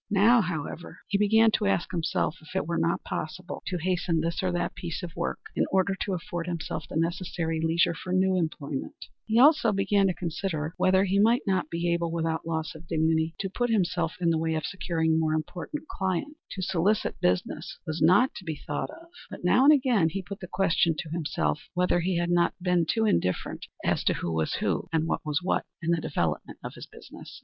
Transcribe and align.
Now, 0.09 0.41
however, 0.41 0.97
he 1.09 1.19
began 1.19 1.51
to 1.51 1.67
ask 1.67 1.91
himself 1.91 2.37
if 2.41 2.55
it 2.55 2.65
were 2.65 2.79
not 2.79 3.03
possible 3.03 3.61
to 3.67 3.77
hasten 3.77 4.19
this 4.19 4.41
or 4.41 4.51
that 4.51 4.73
piece 4.73 5.03
of 5.03 5.15
work 5.15 5.37
in 5.55 5.67
order 5.71 5.95
to 6.01 6.13
afford 6.15 6.47
himself 6.47 6.87
the 6.89 6.95
necessary 6.95 7.61
leisure 7.61 7.93
for 7.93 8.11
new 8.11 8.35
employment. 8.35 8.95
He 9.27 9.35
began 9.35 9.43
also 9.43 9.71
to 9.71 10.13
consider 10.15 10.73
whether 10.77 11.03
he 11.03 11.19
might 11.19 11.43
not 11.45 11.69
be 11.69 11.93
able, 11.93 12.11
without 12.11 12.47
loss 12.47 12.73
of 12.73 12.87
dignity, 12.87 13.35
to 13.41 13.47
put 13.51 13.69
himself 13.69 14.13
in 14.19 14.31
the 14.31 14.39
way 14.39 14.55
of 14.55 14.65
securing 14.65 15.19
more 15.19 15.35
important 15.35 15.87
clients. 15.87 16.39
To 16.53 16.63
solicit 16.63 17.21
business 17.21 17.77
was 17.85 18.01
not 18.01 18.33
to 18.37 18.43
be 18.43 18.55
thought 18.55 18.89
of, 18.89 19.05
but 19.29 19.43
now 19.45 19.65
and 19.65 19.71
again 19.71 20.09
he 20.09 20.23
put 20.23 20.39
the 20.39 20.47
question 20.47 20.95
to 20.97 21.09
himself 21.11 21.69
whether 21.75 21.99
he 21.99 22.17
had 22.17 22.31
not 22.31 22.55
been 22.59 22.87
too 22.87 23.05
indifferent 23.05 23.67
as 23.85 24.03
to 24.05 24.15
who 24.15 24.33
was 24.33 24.55
who, 24.61 24.87
and 24.91 25.05
what 25.05 25.21
was 25.23 25.41
what, 25.43 25.67
in 25.79 25.91
the 25.91 26.01
development 26.01 26.57
of 26.63 26.73
his 26.73 26.87
business. 26.87 27.39